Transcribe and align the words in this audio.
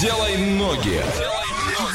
Делай 0.00 0.36
ноги. 0.36 1.02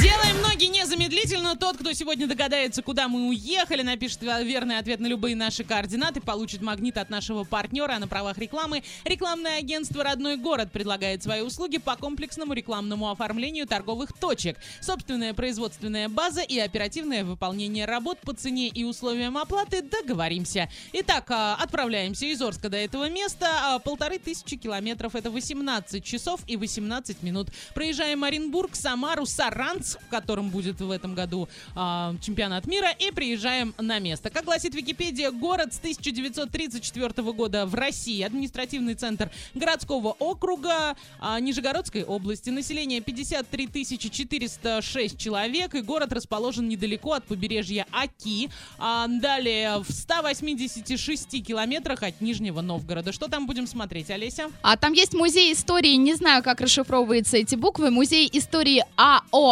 Делаем 0.00 0.42
ноги 0.42 0.66
незамедлительно. 0.66 1.56
Тот, 1.56 1.78
кто 1.78 1.92
сегодня 1.92 2.26
догадается, 2.26 2.82
куда 2.82 3.08
мы 3.08 3.28
уехали, 3.28 3.82
напишет 3.82 4.20
верный 4.22 4.78
ответ 4.78 5.00
на 5.00 5.06
любые 5.06 5.36
наши 5.36 5.64
координаты, 5.64 6.20
получит 6.20 6.60
магнит 6.60 6.98
от 6.98 7.10
нашего 7.10 7.44
партнера. 7.44 7.98
На 7.98 8.08
правах 8.08 8.36
рекламы 8.38 8.82
рекламное 9.04 9.58
агентство 9.58 10.04
«Родной 10.04 10.36
город» 10.36 10.72
предлагает 10.72 11.22
свои 11.22 11.40
услуги 11.42 11.78
по 11.78 11.96
комплексному 11.96 12.52
рекламному 12.52 13.10
оформлению 13.10 13.66
торговых 13.66 14.12
точек. 14.12 14.56
Собственная 14.80 15.34
производственная 15.34 16.08
база 16.08 16.42
и 16.42 16.58
оперативное 16.58 17.24
выполнение 17.24 17.86
работ 17.86 18.18
по 18.20 18.34
цене 18.34 18.68
и 18.68 18.84
условиям 18.84 19.38
оплаты 19.38 19.82
договоримся. 19.82 20.68
Итак, 20.92 21.30
а, 21.30 21.54
отправляемся 21.54 22.26
из 22.26 22.42
Орска 22.42 22.68
до 22.68 22.76
этого 22.76 23.08
места. 23.08 23.46
А, 23.62 23.78
Полторы 23.78 24.18
тысячи 24.18 24.56
километров. 24.56 25.14
Это 25.14 25.30
18 25.30 26.04
часов 26.04 26.40
и 26.46 26.56
18 26.56 27.22
минут. 27.22 27.48
Проезжаем 27.74 28.24
Оренбург, 28.24 28.74
Самару, 28.74 29.26
Саранц, 29.60 29.96
в 29.96 30.08
котором 30.08 30.48
будет 30.48 30.80
в 30.80 30.90
этом 30.90 31.14
году 31.14 31.48
а, 31.74 32.14
чемпионат 32.22 32.66
мира, 32.66 32.90
и 32.98 33.10
приезжаем 33.10 33.74
на 33.78 33.98
место. 33.98 34.30
Как 34.30 34.44
гласит 34.44 34.74
Википедия, 34.74 35.30
город 35.30 35.74
с 35.74 35.78
1934 35.78 37.32
года 37.32 37.66
в 37.66 37.74
России, 37.74 38.22
административный 38.22 38.94
центр 38.94 39.30
городского 39.54 40.16
округа 40.18 40.96
а, 41.18 41.38
Нижегородской 41.40 42.04
области, 42.04 42.48
население 42.48 43.02
53 43.02 43.98
406 43.98 45.18
человек, 45.18 45.74
и 45.74 45.82
город 45.82 46.12
расположен 46.12 46.66
недалеко 46.66 47.12
от 47.12 47.24
побережья 47.24 47.86
Аки, 47.92 48.50
а, 48.78 49.08
далее 49.08 49.78
в 49.86 49.92
186 49.92 51.44
километрах 51.44 52.02
от 52.02 52.20
Нижнего 52.22 52.62
Новгорода. 52.62 53.12
Что 53.12 53.28
там 53.28 53.46
будем 53.46 53.66
смотреть, 53.66 54.10
Олеся? 54.10 54.50
А 54.62 54.78
там 54.78 54.94
есть 54.94 55.12
музей 55.12 55.52
истории, 55.52 55.96
не 55.96 56.14
знаю, 56.14 56.42
как 56.42 56.62
расшифровываются 56.62 57.36
эти 57.36 57.56
буквы, 57.56 57.90
музей 57.90 58.28
истории 58.32 58.84
АОВМЗ, 58.96 59.49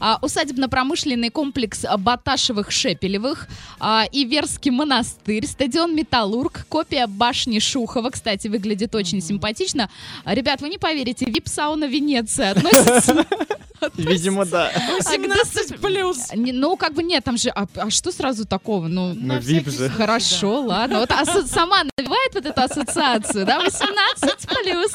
а, 0.00 0.18
усадебно-промышленный 0.22 1.30
комплекс 1.30 1.84
Баташевых-Шепелевых, 1.84 3.48
а, 3.80 4.04
Иверский 4.12 4.70
монастырь, 4.70 5.46
стадион 5.46 5.94
Металлург, 5.94 6.66
копия 6.68 7.06
башни 7.06 7.58
Шухова, 7.58 8.10
кстати, 8.10 8.48
выглядит 8.48 8.94
очень 8.94 9.20
симпатично. 9.20 9.90
Ребят, 10.24 10.60
вы 10.60 10.68
не 10.68 10.78
поверите, 10.78 11.26
вип-сауна 11.26 11.86
Венеция 11.86 12.52
относится... 12.52 13.26
Видимо, 13.96 14.44
да. 14.44 14.70
18 14.98 15.80
плюс. 15.80 16.18
Не, 16.34 16.52
Ну, 16.52 16.76
как 16.76 16.94
бы 16.94 17.02
нет, 17.02 17.24
там 17.24 17.36
же, 17.36 17.50
а, 17.50 17.66
а 17.76 17.90
что 17.90 18.10
сразу 18.12 18.46
такого? 18.46 18.88
Ну, 18.88 19.14
Ну, 19.14 19.38
вип 19.38 19.68
же. 19.68 19.88
Хорошо, 19.90 20.60
ладно. 20.62 21.00
Вот 21.00 21.10
асо- 21.10 21.46
сама 21.46 21.82
навевает 21.96 22.34
вот 22.34 22.46
эту 22.46 22.60
ассоциацию, 22.60 23.46
да, 23.46 23.60
18 23.60 24.48
плюс. 24.48 24.92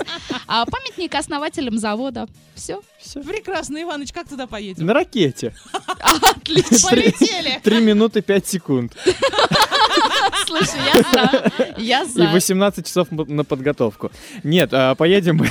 А 0.47 0.65
памятник 0.65 1.13
основателям 1.15 1.77
завода. 1.77 2.27
Все. 2.55 2.81
Все. 2.99 3.21
Прекрасно, 3.21 3.81
Иваныч, 3.81 4.11
как 4.11 4.27
туда 4.27 4.45
поедем? 4.47 4.85
На 4.85 4.93
ракете. 4.93 5.53
Отлично. 5.99 6.89
Полетели! 6.89 7.59
Три 7.63 7.79
минуты 7.79 8.21
пять 8.21 8.47
секунд. 8.47 8.93
Слушай, 10.45 10.79
я 10.93 11.03
за. 11.03 11.73
Я 11.77 12.03
И 12.03 12.07
за. 12.07 12.27
18 12.27 12.85
часов 12.85 13.07
на 13.11 13.43
подготовку. 13.43 14.11
Нет, 14.43 14.69
а, 14.73 14.95
поедем 14.95 15.41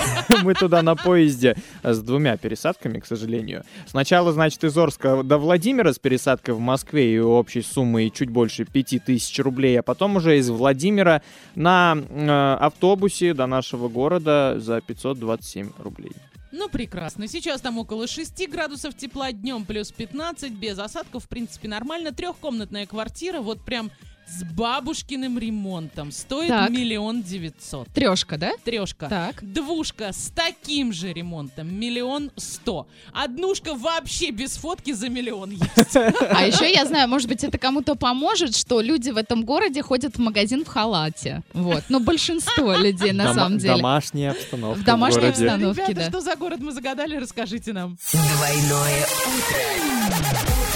мы, 0.42 0.54
туда 0.58 0.82
на 0.82 0.96
поезде 0.96 1.56
а, 1.82 1.92
с 1.92 2.00
двумя 2.00 2.36
пересадками, 2.36 2.98
к 2.98 3.06
сожалению. 3.06 3.64
Сначала, 3.86 4.32
значит, 4.32 4.62
из 4.64 4.76
Орска 4.76 5.22
до 5.22 5.38
Владимира 5.38 5.92
с 5.92 5.98
пересадкой 5.98 6.54
в 6.54 6.60
Москве 6.60 7.14
и 7.14 7.18
общей 7.18 7.62
суммой 7.62 8.10
чуть 8.10 8.30
больше 8.30 8.64
5000 8.64 9.38
рублей, 9.40 9.78
а 9.78 9.82
потом 9.82 10.16
уже 10.16 10.38
из 10.38 10.50
Владимира 10.50 11.22
на 11.54 11.96
э, 11.96 12.56
автобусе 12.60 13.34
до 13.34 13.46
нашего 13.46 13.88
города 13.88 14.56
за 14.58 14.80
527 14.80 15.70
рублей. 15.78 16.12
Ну, 16.50 16.68
прекрасно. 16.68 17.28
Сейчас 17.28 17.60
там 17.60 17.78
около 17.78 18.06
6 18.06 18.48
градусов 18.48 18.96
тепла, 18.96 19.32
днем 19.32 19.64
плюс 19.66 19.92
15, 19.92 20.52
без 20.52 20.78
осадков, 20.78 21.24
в 21.24 21.28
принципе, 21.28 21.68
нормально. 21.68 22.12
Трехкомнатная 22.12 22.86
квартира, 22.86 23.40
вот 23.40 23.64
прям 23.64 23.90
с 24.28 24.44
бабушкиным 24.44 25.38
ремонтом. 25.38 26.12
Стоит 26.12 26.48
Так. 26.48 26.70
миллион 26.70 27.22
девятьсот. 27.22 27.88
Трешка, 27.94 28.36
да? 28.36 28.52
Трешка. 28.64 29.08
Так. 29.08 29.42
Двушка 29.42 30.12
с 30.12 30.30
таким 30.34 30.92
же 30.92 31.12
ремонтом 31.12 31.74
миллион 31.74 32.30
сто. 32.36 32.86
Однушка 33.12 33.74
вообще 33.74 34.30
без 34.30 34.56
фотки 34.56 34.92
за 34.92 35.08
миллион 35.08 35.50
есть. 35.52 35.96
А 36.30 36.46
еще 36.46 36.70
я 36.70 36.84
знаю, 36.84 37.08
может 37.08 37.28
быть, 37.28 37.42
это 37.42 37.58
кому-то 37.58 37.94
поможет, 37.94 38.54
что 38.56 38.80
люди 38.80 39.10
в 39.10 39.16
этом 39.16 39.44
городе 39.44 39.82
ходят 39.82 40.16
в 40.16 40.18
магазин 40.18 40.64
в 40.64 40.68
халате. 40.68 41.42
Вот. 41.52 41.84
Но 41.88 42.00
большинство 42.00 42.74
людей 42.76 43.12
на 43.12 43.34
самом 43.34 43.58
деле. 43.58 43.76
Домашняя 43.76 44.30
обстановка 44.32 44.80
В 44.80 44.84
домашней 44.84 45.28
обстановке. 45.28 45.82
Ребята, 45.82 45.94
да. 45.94 46.08
что 46.08 46.20
за 46.20 46.36
город 46.36 46.60
мы 46.60 46.72
загадали, 46.72 47.16
расскажите 47.16 47.72
нам. 47.72 47.96
Двойное 48.12 49.06
утро. 49.26 50.68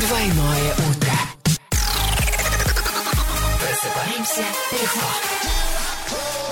Двойное 0.00 0.72
утро. 0.90 1.43
Просыпаемся 3.64 4.44
легко. 4.72 6.43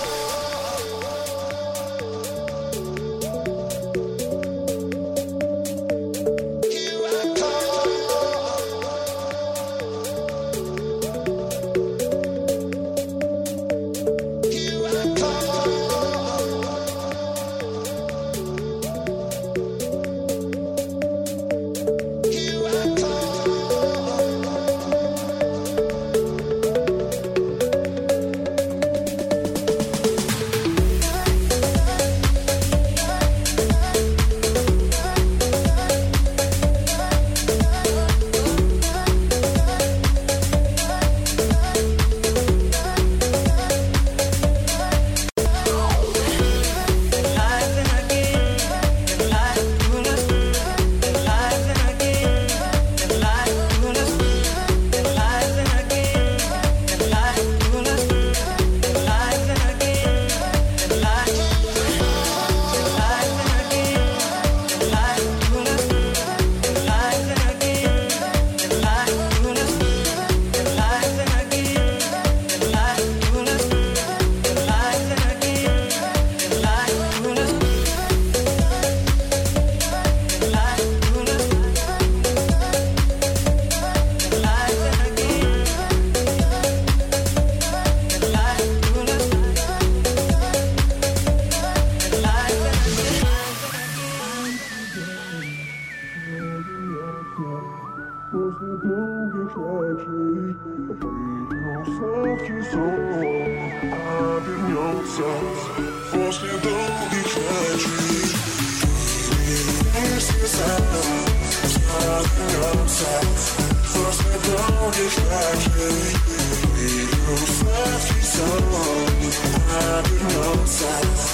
I 119.75 120.03
don't 120.03 120.23
know 120.35 121.32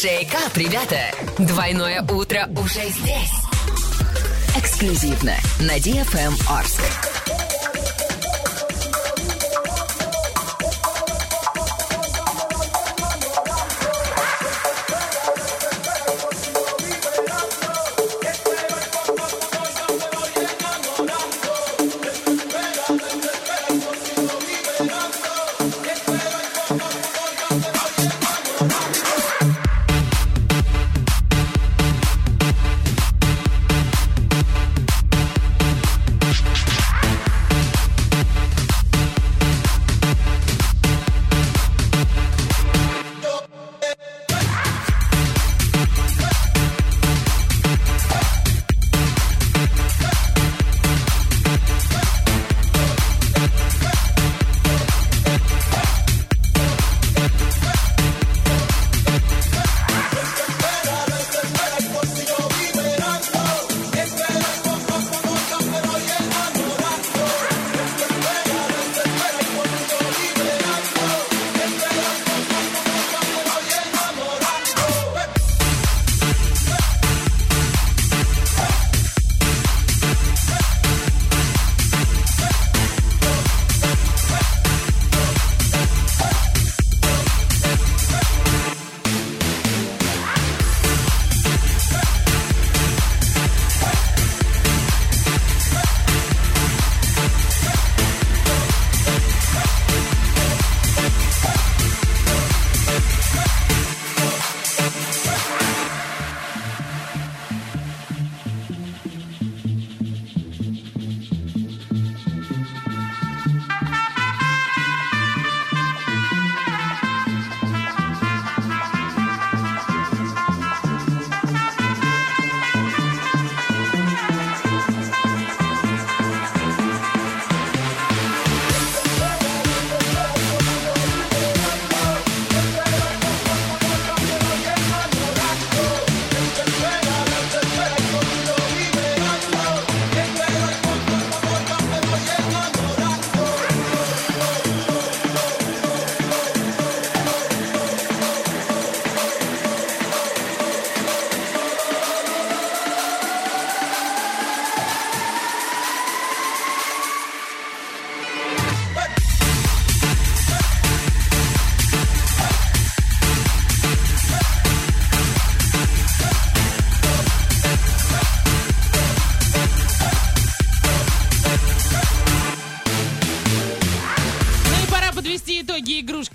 Шейкап, 0.00 0.56
ребята! 0.56 1.12
Двойное 1.36 2.00
утро 2.10 2.48
уже 2.56 2.88
здесь. 2.88 3.30
Эксклюзивно 4.56 5.34
на 5.60 5.76
DFM 5.76 6.32
Орск. 6.48 7.09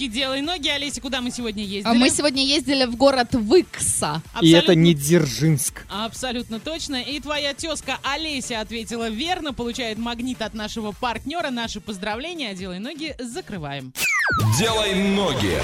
Игрушки 0.05 0.07
«Делай 0.07 0.41
ноги». 0.41 0.69
Олеся, 0.69 1.01
куда 1.01 1.21
мы 1.21 1.31
сегодня 1.31 1.63
ездили? 1.63 1.91
А 1.91 1.93
Мы 1.93 2.09
сегодня 2.09 2.43
ездили 2.43 2.85
в 2.85 2.95
город 2.95 3.33
Выкса. 3.33 4.21
И 4.41 4.49
это 4.51 4.59
Абсолютно- 4.59 4.81
не 4.81 4.93
Дзержинск. 4.93 5.85
Абсолютно 5.89 6.59
точно. 6.59 7.01
И 7.01 7.19
твоя 7.19 7.53
тезка 7.53 7.97
Олеся 8.03 8.61
ответила 8.61 9.09
верно, 9.09 9.53
получает 9.53 9.97
магнит 9.97 10.41
от 10.41 10.53
нашего 10.53 10.91
партнера. 10.91 11.49
Наши 11.49 11.79
поздравления. 11.81 12.53
«Делай 12.53 12.79
ноги» 12.79 13.15
закрываем. 13.19 13.93
Делай 14.57 14.95
ноги. 14.95 15.59